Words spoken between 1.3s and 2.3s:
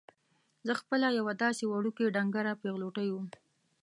داسې وړوکې